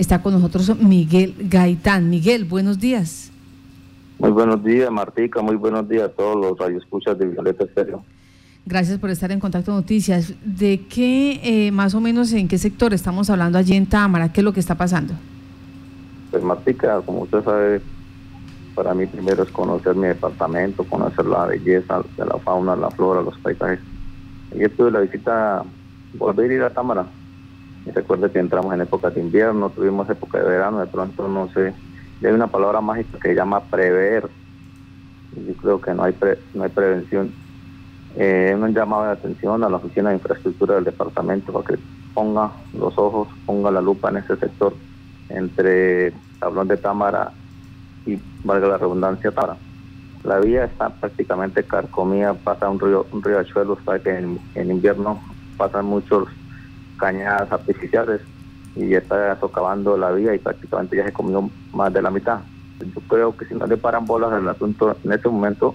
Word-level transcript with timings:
Está 0.00 0.22
con 0.22 0.32
nosotros 0.32 0.74
Miguel 0.78 1.34
Gaitán. 1.38 2.08
Miguel, 2.08 2.46
buenos 2.46 2.80
días. 2.80 3.30
Muy 4.18 4.30
buenos 4.30 4.64
días, 4.64 4.90
Martica. 4.90 5.42
Muy 5.42 5.56
buenos 5.56 5.86
días 5.90 6.04
a 6.04 6.08
todos 6.08 6.36
los 6.36 6.58
radioescuchas 6.58 7.18
de 7.18 7.26
Violeta 7.26 7.64
Estéreo. 7.64 8.02
Gracias 8.64 8.98
por 8.98 9.10
estar 9.10 9.30
en 9.30 9.40
Contacto 9.40 9.72
Noticias. 9.72 10.32
¿De 10.42 10.86
qué, 10.86 11.66
eh, 11.66 11.70
más 11.70 11.94
o 11.94 12.00
menos, 12.00 12.32
en 12.32 12.48
qué 12.48 12.56
sector 12.56 12.94
estamos 12.94 13.28
hablando 13.28 13.58
allí 13.58 13.76
en 13.76 13.84
Támara? 13.84 14.32
¿Qué 14.32 14.40
es 14.40 14.44
lo 14.46 14.54
que 14.54 14.60
está 14.60 14.74
pasando? 14.74 15.12
Pues, 16.30 16.42
Martica, 16.42 17.02
como 17.02 17.24
usted 17.24 17.44
sabe, 17.44 17.82
para 18.74 18.94
mí 18.94 19.04
primero 19.04 19.42
es 19.42 19.50
conocer 19.50 19.94
mi 19.96 20.06
departamento, 20.06 20.82
conocer 20.84 21.26
la 21.26 21.44
belleza 21.44 22.00
de 22.16 22.24
la 22.24 22.38
fauna, 22.38 22.74
la 22.74 22.90
flora, 22.90 23.20
los 23.20 23.36
paisajes. 23.40 23.80
Ayer 24.54 24.74
tuve 24.74 24.92
la 24.92 25.00
visita, 25.00 25.62
volver 26.14 26.50
a 26.50 26.54
ir 26.54 26.62
a 26.62 26.70
Támara. 26.70 27.19
Y 27.86 27.90
recuerde 27.90 28.30
que 28.30 28.38
entramos 28.38 28.74
en 28.74 28.82
época 28.82 29.10
de 29.10 29.20
invierno, 29.20 29.70
tuvimos 29.70 30.08
época 30.10 30.38
de 30.38 30.48
verano, 30.48 30.80
de 30.80 30.86
pronto 30.86 31.28
no 31.28 31.48
sé, 31.52 31.72
y 32.20 32.26
hay 32.26 32.32
una 32.32 32.46
palabra 32.48 32.80
mágica 32.80 33.18
que 33.18 33.34
llama 33.34 33.60
prever. 33.60 34.28
Yo 35.34 35.54
creo 35.54 35.80
que 35.80 35.94
no 35.94 36.04
hay, 36.04 36.14
no 36.54 36.64
hay 36.64 36.70
prevención 36.70 37.32
eh, 38.16 38.56
un 38.60 38.74
llamado 38.74 39.04
de 39.04 39.12
atención 39.12 39.62
a 39.62 39.68
la 39.68 39.76
Oficina 39.76 40.10
de 40.10 40.16
Infraestructura 40.16 40.74
del 40.74 40.84
departamento 40.84 41.52
para 41.52 41.66
que 41.66 41.78
ponga 42.12 42.50
los 42.74 42.96
ojos, 42.98 43.28
ponga 43.46 43.70
la 43.70 43.80
lupa 43.80 44.10
en 44.10 44.16
ese 44.18 44.36
sector 44.36 44.74
entre 45.28 46.12
Tablón 46.40 46.66
de 46.66 46.76
Támara 46.76 47.32
y, 48.06 48.18
valga 48.42 48.66
la 48.66 48.78
redundancia, 48.78 49.30
Támara. 49.30 49.56
La 50.24 50.38
vía 50.40 50.64
está 50.64 50.90
prácticamente 50.90 51.62
carcomida, 51.62 52.34
pasa 52.34 52.68
un 52.68 52.80
río, 52.80 53.06
un 53.12 53.22
riachuelo, 53.22 53.78
sabe 53.84 54.02
que 54.02 54.18
en, 54.54 54.70
invierno 54.70 55.20
pasan 55.56 55.86
muchos 55.86 56.28
cañadas 57.00 57.50
artificiales 57.50 58.20
y 58.76 58.94
está 58.94 59.38
socavando 59.40 59.96
la 59.96 60.12
vía 60.12 60.34
y 60.34 60.38
prácticamente 60.38 60.96
ya 60.96 61.04
se 61.04 61.12
comió 61.12 61.50
más 61.72 61.92
de 61.92 62.02
la 62.02 62.10
mitad. 62.10 62.40
Yo 62.80 63.00
creo 63.08 63.36
que 63.36 63.46
si 63.46 63.54
no 63.54 63.66
le 63.66 63.76
paran 63.76 64.06
bolas 64.06 64.32
al 64.32 64.48
asunto 64.48 64.96
en 65.02 65.12
este 65.12 65.28
momento, 65.28 65.74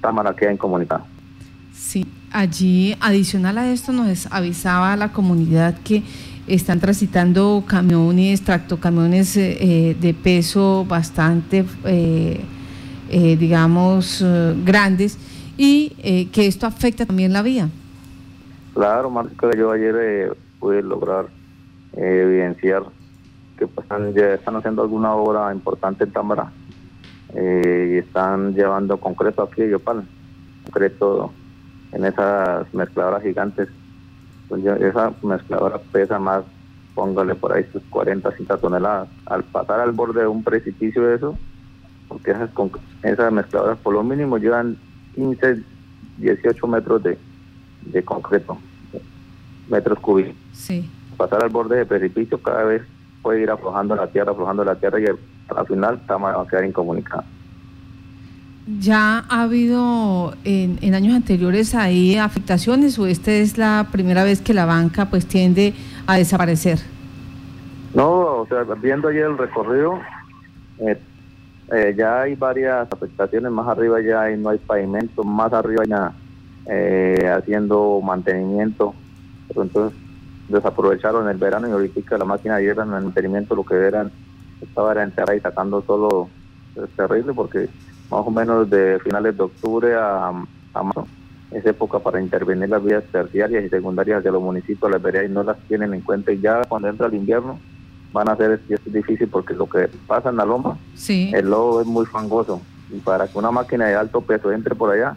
Támara 0.00 0.34
queda 0.34 0.52
incomunicada. 0.52 1.04
Sí, 1.72 2.06
allí 2.30 2.96
adicional 3.00 3.58
a 3.58 3.70
esto 3.70 3.92
nos 3.92 4.26
avisaba 4.30 4.96
la 4.96 5.12
comunidad 5.12 5.76
que 5.82 6.02
están 6.46 6.78
transitando 6.78 7.64
camiones, 7.66 8.42
tractocamiones 8.42 9.36
eh, 9.36 9.56
eh 9.60 9.96
de 10.00 10.14
peso 10.14 10.84
bastante, 10.86 11.64
eh, 11.84 12.40
eh, 13.10 13.36
digamos, 13.36 14.24
grandes 14.64 15.18
y 15.56 15.90
que 16.32 16.46
esto 16.46 16.66
afecta 16.66 17.06
también 17.06 17.32
la 17.32 17.42
vía. 17.42 17.68
Claro, 18.74 19.08
Marco, 19.08 19.50
yo 19.52 19.70
ayer 19.70 20.36
pude 20.58 20.82
lograr 20.82 21.26
evidenciar 21.92 22.82
que 23.56 23.68
pues, 23.68 23.84
están, 23.84 24.12
ya 24.14 24.34
están 24.34 24.56
haciendo 24.56 24.82
alguna 24.82 25.14
obra 25.14 25.54
importante 25.54 26.02
en 26.02 26.10
Támara 26.10 26.50
y 27.32 27.98
están 27.98 28.52
llevando 28.52 28.98
concreto 28.98 29.42
aquí 29.44 29.62
en 29.62 29.70
Yopal, 29.70 30.04
concreto 30.64 31.32
en 31.92 32.04
esas 32.04 32.72
mezcladoras 32.74 33.22
gigantes. 33.22 33.68
Pues 34.48 34.64
esa 34.64 35.12
mezcladora 35.22 35.78
pesa 35.92 36.18
más, 36.18 36.42
póngale 36.96 37.36
por 37.36 37.52
ahí 37.52 37.64
sus 37.72 37.82
40, 37.90 38.28
50 38.28 38.56
toneladas. 38.58 39.08
Al 39.26 39.44
pasar 39.44 39.80
al 39.80 39.92
borde 39.92 40.22
de 40.22 40.26
un 40.26 40.42
precipicio 40.42 41.06
de 41.06 41.14
eso, 41.14 41.38
porque 42.08 42.32
esas, 42.32 42.50
esas 43.04 43.32
mezcladoras 43.32 43.78
por 43.78 43.94
lo 43.94 44.02
mínimo 44.02 44.36
llevan 44.36 44.76
15, 45.14 45.62
18 46.18 46.66
metros 46.66 47.02
de, 47.04 47.18
de 47.86 48.02
concreto, 48.02 48.58
metros 49.68 49.98
cúbicos. 49.98 50.34
Sí. 50.52 50.88
Pasar 51.16 51.42
al 51.42 51.50
borde 51.50 51.76
de 51.76 51.86
precipicio 51.86 52.40
cada 52.42 52.64
vez 52.64 52.82
puede 53.22 53.42
ir 53.42 53.50
aflojando 53.50 53.96
la 53.96 54.06
tierra, 54.08 54.32
aflojando 54.32 54.64
la 54.64 54.74
tierra 54.74 55.00
y 55.00 55.06
al 55.06 55.66
final 55.66 56.00
va 56.10 56.42
a 56.42 56.46
quedar 56.46 56.64
incomunicado. 56.64 57.24
¿Ya 58.80 59.24
ha 59.28 59.42
habido 59.42 60.34
en, 60.44 60.94
años 60.94 61.14
anteriores 61.14 61.74
ahí 61.74 62.16
afectaciones 62.16 62.98
o 62.98 63.06
esta 63.06 63.30
es 63.30 63.58
la 63.58 63.88
primera 63.92 64.24
vez 64.24 64.40
que 64.40 64.54
la 64.54 64.64
banca 64.64 65.10
pues 65.10 65.26
tiende 65.26 65.74
a 66.06 66.16
desaparecer? 66.16 66.78
No, 67.94 68.08
o 68.08 68.46
sea, 68.48 68.64
viendo 68.80 69.08
ayer 69.08 69.24
el 69.26 69.36
recorrido, 69.36 70.00
eh, 70.78 70.98
eh, 71.72 71.94
ya 71.96 72.22
hay 72.22 72.36
varias 72.36 72.90
afectaciones, 72.90 73.52
más 73.52 73.68
arriba 73.68 74.00
ya 74.00 74.22
hay, 74.22 74.38
no 74.38 74.48
hay 74.48 74.58
pavimento, 74.58 75.22
más 75.24 75.52
arriba 75.52 75.84
ya 75.86 76.12
eh, 76.66 77.30
haciendo 77.36 78.00
mantenimiento, 78.02 78.94
pero 79.48 79.62
entonces 79.62 79.98
desaprovecharon 80.48 81.28
el 81.28 81.36
verano 81.36 81.68
y 81.68 81.72
ahorita 81.72 82.18
la 82.18 82.24
máquina 82.24 82.56
ayer 82.56 82.76
en 82.76 82.92
el 82.94 83.04
mantenimiento 83.04 83.54
lo 83.54 83.64
que 83.64 83.74
eran, 83.74 84.10
estaba 84.60 84.92
era 84.92 85.02
enterrada 85.02 85.36
y 85.36 85.40
sacando 85.40 85.82
solo, 85.82 86.28
es 86.76 86.90
terrible 86.96 87.32
porque 87.32 87.68
más 88.10 88.26
o 88.26 88.30
menos 88.30 88.68
de 88.68 88.98
finales 89.00 89.36
de 89.36 89.42
octubre 89.42 89.94
a, 89.94 90.32
marzo. 90.74 91.06
Es 91.50 91.64
época 91.66 92.00
para 92.00 92.20
intervenir 92.20 92.68
las 92.68 92.82
vías 92.82 93.04
terciarias 93.12 93.64
y 93.64 93.68
secundarias 93.68 94.24
de 94.24 94.32
los 94.32 94.42
municipios, 94.42 94.90
las 94.90 95.00
veredas 95.00 95.30
no 95.30 95.44
las 95.44 95.56
tienen 95.68 95.94
en 95.94 96.00
cuenta. 96.00 96.32
Y 96.32 96.40
ya 96.40 96.64
cuando 96.64 96.88
entra 96.88 97.06
el 97.06 97.14
invierno 97.14 97.60
van 98.12 98.28
a 98.28 98.36
ser 98.36 98.60
es 98.68 98.92
difícil 98.92 99.28
porque 99.28 99.54
lo 99.54 99.68
que 99.68 99.88
pasa 100.06 100.30
en 100.30 100.36
la 100.36 100.44
loma, 100.44 100.78
el 101.08 101.48
lodo 101.48 101.80
es 101.80 101.86
muy 101.86 102.06
fangoso. 102.06 102.60
Y 102.90 102.98
para 102.98 103.28
que 103.28 103.38
una 103.38 103.52
máquina 103.52 103.86
de 103.86 103.94
alto 103.94 104.20
peso 104.20 104.50
entre 104.50 104.74
por 104.74 104.90
allá, 104.90 105.16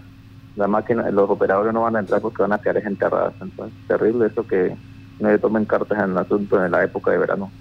la 0.57 0.67
máquina, 0.67 1.09
los 1.11 1.29
operadores 1.29 1.73
no 1.73 1.81
van 1.81 1.95
a 1.95 1.99
entrar 1.99 2.19
porque 2.19 2.41
van 2.41 2.51
a 2.51 2.57
quedar 2.57 2.77
enterradas. 2.77 3.33
Entonces, 3.39 3.77
terrible 3.87 4.27
eso 4.27 4.45
que 4.45 4.75
no 5.19 5.29
se 5.29 5.39
tomen 5.39 5.65
cartas 5.65 6.03
en 6.03 6.11
el 6.11 6.17
asunto 6.17 6.63
en 6.63 6.71
la 6.71 6.83
época 6.83 7.11
de 7.11 7.19
verano. 7.19 7.51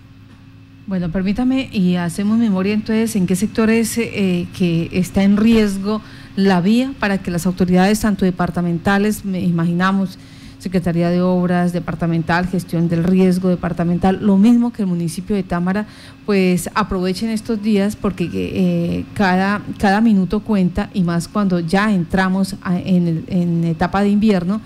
Bueno, 0.87 1.11
permítame 1.11 1.69
y 1.73 1.97
hacemos 1.97 2.39
memoria 2.39 2.73
entonces 2.73 3.17
en 3.17 3.27
qué 3.27 3.34
sectores 3.34 3.99
eh, 3.99 4.47
que 4.57 4.89
está 4.93 5.25
en 5.25 5.37
riesgo 5.37 6.01
la 6.37 6.61
vía 6.61 6.93
para 7.01 7.19
que 7.19 7.31
las 7.31 7.45
autoridades, 7.45 8.01
tanto 8.01 8.25
departamentales, 8.25 9.25
me 9.25 9.41
imaginamos, 9.41 10.19
Secretaría 10.59 11.11
de 11.11 11.22
Obras 11.22 11.72
Departamental, 11.72 12.47
Gestión 12.47 12.89
del 12.89 13.05
Riesgo 13.05 13.49
Departamental, 13.49 14.19
lo 14.22 14.37
mismo 14.37 14.72
que 14.72 14.83
el 14.83 14.89
municipio 14.89 15.37
de 15.37 15.43
Támara, 15.43 15.87
pues 16.25 16.71
aprovechen 16.75 17.31
estos 17.31 17.62
días 17.62 17.97
porque 17.97 18.28
eh, 18.33 19.05
cada, 19.15 19.61
cada 19.78 20.00
minuto 20.00 20.41
cuenta 20.41 20.91
y 20.95 21.03
más 21.03 21.28
cuando 21.28 21.61
ya 21.61 21.93
entramos 21.93 22.56
en, 22.65 23.25
en 23.28 23.65
etapa 23.65 24.00
de 24.03 24.09
invierno 24.09 24.61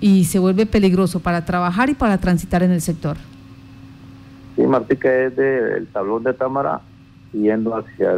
y 0.00 0.24
se 0.24 0.38
vuelve 0.38 0.66
peligroso 0.66 1.20
para 1.20 1.44
trabajar 1.44 1.88
y 1.90 1.94
para 1.94 2.18
transitar 2.18 2.62
en 2.62 2.70
el 2.70 2.80
sector. 2.80 3.16
Sí, 4.56 4.62
Martica 4.62 5.12
es 5.14 5.36
del 5.36 5.86
tablón 5.88 6.24
de 6.24 6.34
Támara 6.34 6.80
yendo 7.32 7.76
hacia 7.76 8.12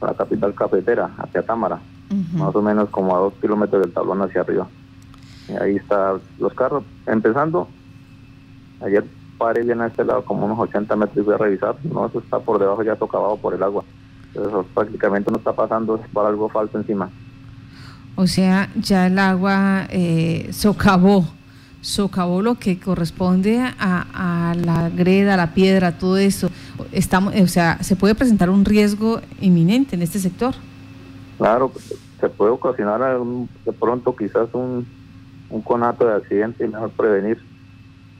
la 0.00 0.14
capital 0.14 0.54
cafetera, 0.54 1.10
hacia 1.18 1.42
Támara, 1.42 1.78
más 2.32 2.54
o 2.54 2.62
menos 2.62 2.88
como 2.88 3.16
a 3.16 3.20
dos 3.20 3.34
kilómetros 3.40 3.82
del 3.82 3.92
tablón 3.92 4.22
hacia 4.22 4.40
arriba. 4.40 4.66
Ahí 5.58 5.76
están 5.76 6.20
los 6.38 6.52
carros. 6.54 6.84
Empezando, 7.06 7.68
ayer 8.80 9.04
paré 9.38 9.62
bien 9.62 9.80
a 9.80 9.86
este 9.86 10.04
lado 10.04 10.24
como 10.24 10.46
unos 10.46 10.58
80 10.58 10.94
metros 10.96 11.16
y 11.16 11.20
voy 11.20 11.34
a 11.34 11.38
revisar. 11.38 11.76
No, 11.84 12.06
eso 12.06 12.18
está 12.18 12.38
por 12.38 12.58
debajo 12.58 12.82
ya 12.82 12.96
socavado 12.96 13.36
por 13.36 13.54
el 13.54 13.62
agua. 13.62 13.84
Eso 14.32 14.64
prácticamente 14.74 15.30
no 15.30 15.38
está 15.38 15.52
pasando, 15.52 15.96
es 15.96 16.08
para 16.12 16.28
algo 16.28 16.48
falso 16.48 16.78
encima. 16.78 17.10
O 18.16 18.26
sea, 18.26 18.68
ya 18.76 19.06
el 19.06 19.18
agua 19.18 19.86
eh, 19.90 20.48
socavó 20.52 21.24
socavó 21.80 22.42
lo 22.42 22.56
que 22.56 22.78
corresponde 22.78 23.58
a, 23.58 24.54
la 24.56 24.90
greda, 24.90 25.34
a 25.34 25.36
la 25.36 25.54
piedra, 25.54 25.98
todo 25.98 26.18
eso. 26.18 26.50
Estamos, 26.92 27.34
o 27.34 27.46
sea, 27.46 27.82
se 27.82 27.96
puede 27.96 28.14
presentar 28.14 28.50
un 28.50 28.64
riesgo 28.64 29.20
inminente 29.40 29.96
en 29.96 30.02
este 30.02 30.18
sector. 30.18 30.54
Claro, 31.38 31.72
se 32.20 32.28
puede 32.28 32.50
ocasionar 32.50 33.18
de 33.64 33.72
pronto 33.72 34.14
quizás 34.14 34.48
un, 34.52 34.86
un 35.50 35.62
conato 35.62 36.06
de 36.06 36.14
accidente 36.14 36.64
y 36.64 36.68
mejor 36.68 36.90
prevenir. 36.90 37.38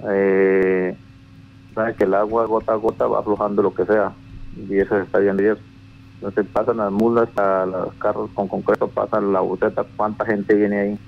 Eh, 0.08 0.96
sabe 1.74 1.94
que 1.94 2.04
el 2.04 2.14
agua 2.14 2.46
gota 2.46 2.72
a 2.72 2.76
gota 2.76 3.06
va 3.06 3.20
aflojando 3.20 3.62
lo 3.62 3.74
que 3.74 3.86
sea 3.86 4.12
y 4.56 4.78
eso 4.78 4.98
está 4.98 5.18
bien 5.18 5.36
Entonces 5.38 6.46
pasan 6.52 6.78
las 6.78 6.92
mulas, 6.92 7.28
a 7.36 7.66
los 7.66 7.94
carros 7.94 8.30
con 8.34 8.48
concreto, 8.48 8.88
pasan 8.88 9.32
la 9.32 9.40
buceta, 9.40 9.84
cuánta 9.96 10.24
gente 10.26 10.54
viene 10.54 10.78
ahí 10.78 10.98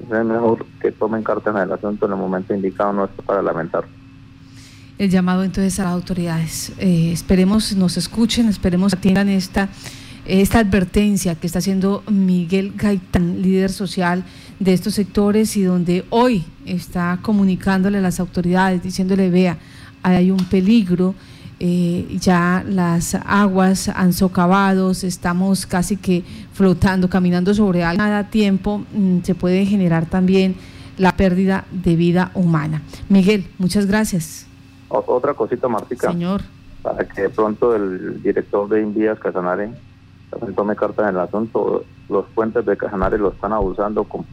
es 0.00 0.24
mejor 0.24 0.64
que 0.80 0.92
tomen 0.92 1.22
cartas 1.22 1.54
en 1.54 1.62
el 1.62 1.72
asunto 1.72 2.06
en 2.06 2.12
el 2.12 2.18
momento 2.18 2.54
indicado, 2.54 2.92
no 2.92 3.04
es 3.04 3.10
para 3.24 3.42
lamentar. 3.42 3.84
El 4.96 5.10
llamado 5.10 5.44
entonces 5.44 5.78
a 5.78 5.84
las 5.84 5.92
autoridades. 5.92 6.72
Eh, 6.78 7.12
esperemos 7.12 7.74
nos 7.76 7.96
escuchen, 7.96 8.48
esperemos 8.48 8.94
atiendan 8.94 9.28
esta, 9.28 9.68
esta 10.28 10.60
advertencia 10.60 11.34
que 11.34 11.46
está 11.46 11.58
haciendo 11.58 12.02
Miguel 12.08 12.74
Gaitán, 12.76 13.42
líder 13.42 13.70
social 13.70 14.24
de 14.60 14.72
estos 14.74 14.94
sectores 14.94 15.56
y 15.56 15.62
donde 15.62 16.04
hoy 16.10 16.44
está 16.66 17.18
comunicándole 17.22 17.98
a 17.98 18.02
las 18.02 18.20
autoridades, 18.20 18.82
diciéndole, 18.82 19.30
vea, 19.30 19.58
hay 20.02 20.30
un 20.30 20.44
peligro 20.44 21.14
eh, 21.60 22.06
ya 22.20 22.64
las 22.64 23.16
aguas 23.16 23.88
han 23.88 24.12
socavado, 24.12 24.92
estamos 24.92 25.66
casi 25.66 25.96
que 25.96 26.22
flotando, 26.52 27.08
caminando 27.10 27.52
sobre 27.52 27.82
algo. 27.82 27.98
Cada 27.98 28.30
tiempo 28.30 28.84
mm, 28.92 29.22
se 29.22 29.34
puede 29.34 29.66
generar 29.66 30.06
también 30.06 30.54
la 30.98 31.16
pérdida 31.16 31.64
de 31.72 31.96
vida 31.96 32.30
humana. 32.34 32.82
Miguel, 33.08 33.46
muchas 33.58 33.86
gracias. 33.86 34.46
Otra 34.88 35.34
cosita, 35.34 35.68
Martica. 35.68 36.12
Señor. 36.12 36.42
para 36.82 37.06
que 37.08 37.22
de 37.22 37.28
pronto 37.28 37.74
el 37.74 38.22
director 38.22 38.68
de 38.68 38.80
Invías 38.80 39.18
Casanare 39.18 39.70
también 40.30 40.54
tome 40.54 40.76
carta 40.76 41.08
en 41.08 41.16
el 41.16 41.20
asunto. 41.20 41.84
Los 42.08 42.26
puentes 42.26 42.64
de 42.64 42.76
Casanare 42.76 43.18
lo 43.18 43.30
están 43.30 43.52
abusando 43.52 44.04
con 44.04 44.24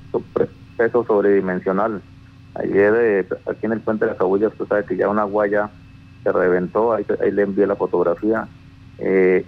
peso 0.78 1.06
sobredimensional. 1.06 2.02
Ayer 2.56 3.28
aquí 3.46 3.66
en 3.66 3.74
el 3.74 3.82
puente 3.82 4.06
de 4.06 4.12
la 4.12 4.18
Cabulla 4.18 4.48
usted 4.48 4.66
sabe 4.66 4.86
que 4.86 4.96
ya 4.96 5.10
una 5.10 5.24
guaya 5.24 5.70
se 6.24 6.32
reventó, 6.32 6.94
ahí, 6.94 7.06
le 7.32 7.42
envié 7.42 7.68
la 7.68 7.76
fotografía. 7.76 8.48
Eh, 8.98 9.46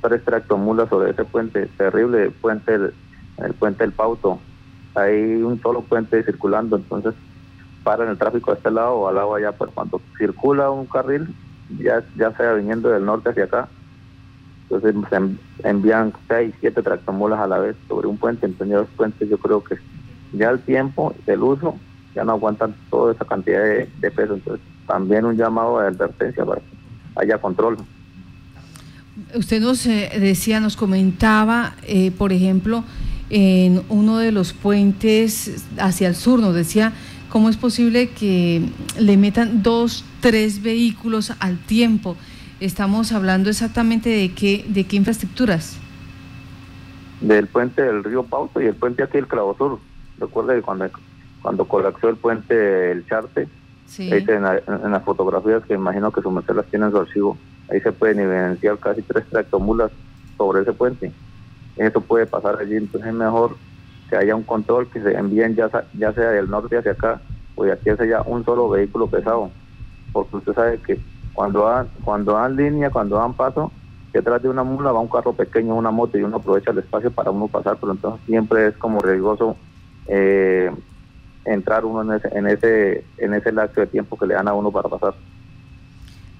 tres 0.00 0.24
tractomulas 0.24 0.88
sobre 0.88 1.10
ese 1.10 1.24
puente, 1.24 1.66
terrible 1.76 2.30
puente, 2.30 2.74
el, 2.74 2.92
el 3.38 3.54
puente 3.54 3.84
del 3.84 3.92
Pauto. 3.92 4.38
Hay 4.94 5.42
un 5.42 5.60
solo 5.62 5.82
puente 5.82 6.22
circulando, 6.22 6.76
entonces 6.76 7.14
paran 7.82 8.08
el 8.08 8.18
tráfico 8.18 8.50
a 8.50 8.54
este 8.54 8.70
lado 8.70 8.94
o 8.94 9.08
al 9.08 9.14
lado 9.14 9.34
allá, 9.34 9.52
pues 9.52 9.70
cuando 9.72 10.00
circula 10.18 10.70
un 10.70 10.86
carril, 10.86 11.34
ya, 11.78 12.04
ya 12.16 12.32
sea 12.36 12.52
viniendo 12.54 12.90
del 12.90 13.04
norte 13.04 13.30
hacia 13.30 13.44
acá, 13.44 13.68
entonces 14.72 14.94
se 15.60 15.68
envían 15.68 16.12
seis, 16.28 16.54
siete 16.60 16.82
tractomulas 16.82 17.40
a 17.40 17.46
la 17.46 17.58
vez 17.58 17.76
sobre 17.88 18.06
un 18.06 18.16
puente, 18.16 18.46
entonces 18.46 18.76
los 18.76 18.88
puentes 18.90 19.28
yo 19.28 19.38
creo 19.38 19.62
que 19.62 19.76
ya 20.32 20.50
el 20.50 20.60
tiempo 20.60 21.14
del 21.26 21.42
uso 21.42 21.76
ya 22.14 22.24
no 22.24 22.32
aguantan 22.32 22.74
toda 22.90 23.12
esa 23.12 23.24
cantidad 23.24 23.62
de, 23.62 24.10
peso, 24.10 24.34
entonces 24.34 24.64
también 24.86 25.24
un 25.24 25.36
llamado 25.36 25.80
de 25.80 25.88
advertencia 25.88 26.44
para 26.44 26.60
que 26.60 26.66
haya 27.16 27.38
control. 27.38 27.78
Usted 29.34 29.60
nos 29.60 29.86
eh, 29.86 30.10
decía, 30.18 30.60
nos 30.60 30.76
comentaba, 30.76 31.74
eh, 31.86 32.10
por 32.10 32.32
ejemplo, 32.32 32.84
en 33.28 33.82
uno 33.88 34.18
de 34.18 34.32
los 34.32 34.52
puentes 34.52 35.66
hacia 35.78 36.08
el 36.08 36.14
sur, 36.14 36.40
nos 36.40 36.54
decía 36.54 36.92
¿Cómo 37.32 37.48
es 37.48 37.56
posible 37.56 38.10
que 38.10 38.60
le 38.98 39.16
metan 39.16 39.62
dos, 39.62 40.04
tres 40.20 40.60
vehículos 40.60 41.32
al 41.40 41.56
tiempo? 41.56 42.14
Estamos 42.62 43.10
hablando 43.10 43.50
exactamente 43.50 44.08
de 44.08 44.32
qué, 44.34 44.64
de 44.68 44.84
qué 44.84 44.94
infraestructuras. 44.94 45.80
Del 47.20 47.48
puente 47.48 47.82
del 47.82 48.04
río 48.04 48.22
Pauto 48.22 48.60
y 48.60 48.66
el 48.66 48.76
puente 48.76 49.02
aquí 49.02 49.14
del 49.14 49.26
Clavo 49.26 49.56
Sur. 49.58 49.80
Recuerda 50.20 50.54
que 50.54 50.62
cuando, 50.62 50.88
cuando 51.42 51.66
colapsó 51.66 52.08
el 52.08 52.14
puente 52.14 52.92
El 52.92 53.04
Charte, 53.08 53.48
en, 53.98 54.42
las 54.42 55.02
fotografías 55.02 55.64
que 55.64 55.74
imagino 55.74 56.12
que 56.12 56.22
su 56.22 56.30
merced 56.30 56.54
las 56.54 56.66
tiene 56.66 56.86
en 56.86 56.92
su 56.92 56.98
archivo, 56.98 57.36
ahí 57.68 57.80
se 57.80 57.90
pueden 57.90 58.20
evidenciar 58.20 58.78
casi 58.78 59.02
tres 59.02 59.24
tractomulas 59.28 59.90
sobre 60.38 60.62
ese 60.62 60.72
puente. 60.72 61.10
Eso 61.76 62.00
puede 62.00 62.26
pasar 62.26 62.58
allí, 62.60 62.76
entonces 62.76 63.08
es 63.08 63.14
mejor 63.16 63.56
que 64.08 64.14
haya 64.14 64.36
un 64.36 64.44
control, 64.44 64.86
que 64.86 65.02
se 65.02 65.14
envíen 65.14 65.56
ya, 65.56 65.68
ya 65.94 66.12
sea 66.12 66.30
del 66.30 66.48
norte 66.48 66.76
hacia 66.76 66.92
acá, 66.92 67.20
o 67.56 67.64
de 67.64 67.72
aquí 67.72 67.90
hacia 67.90 68.04
allá, 68.04 68.22
un 68.22 68.44
solo 68.44 68.68
vehículo 68.68 69.08
pesado. 69.08 69.50
Porque 70.12 70.36
usted 70.36 70.54
sabe 70.54 70.78
que 70.78 71.00
cuando 71.34 71.66
dan, 71.66 71.88
cuando 72.04 72.32
dan 72.32 72.56
línea, 72.56 72.90
cuando 72.90 73.16
dan 73.16 73.34
paso, 73.34 73.72
detrás 74.12 74.42
de 74.42 74.48
una 74.48 74.62
mula 74.62 74.92
va 74.92 75.00
un 75.00 75.08
carro 75.08 75.32
pequeño, 75.32 75.74
una 75.74 75.90
moto, 75.90 76.18
y 76.18 76.22
uno 76.22 76.36
aprovecha 76.36 76.70
el 76.70 76.78
espacio 76.78 77.10
para 77.10 77.30
uno 77.30 77.48
pasar, 77.48 77.76
pero 77.80 77.92
entonces 77.92 78.20
siempre 78.26 78.68
es 78.68 78.76
como 78.76 79.00
riesgoso 79.00 79.56
eh, 80.06 80.70
entrar 81.44 81.84
uno 81.84 82.02
en 82.02 82.18
ese, 82.18 82.38
en 82.38 82.46
ese, 82.46 83.04
en 83.18 83.34
ese 83.34 83.52
lapso 83.52 83.80
de 83.80 83.86
tiempo 83.86 84.18
que 84.18 84.26
le 84.26 84.34
dan 84.34 84.48
a 84.48 84.54
uno 84.54 84.70
para 84.70 84.88
pasar 84.88 85.14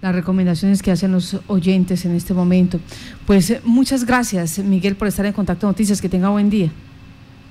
las 0.02 0.14
recomendaciones 0.16 0.82
que 0.82 0.90
hacen 0.90 1.12
los 1.12 1.40
oyentes 1.46 2.04
en 2.04 2.16
este 2.16 2.34
momento. 2.34 2.80
Pues 3.24 3.62
muchas 3.64 4.04
gracias, 4.04 4.58
Miguel, 4.58 4.96
por 4.96 5.06
estar 5.06 5.24
en 5.24 5.32
Contacto 5.32 5.66
Noticias. 5.68 6.02
Que 6.02 6.08
tenga 6.08 6.28
buen 6.28 6.50
día. 6.50 6.72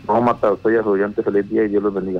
Vamos 0.06 0.24
a 0.24 0.34
matar, 0.34 0.58
soy 0.62 0.76
estudiante, 0.76 1.24
feliz 1.24 1.50
día 1.50 1.64
y 1.64 1.70
Dios 1.70 1.82
los 1.82 1.94
bendiga. 1.94 2.20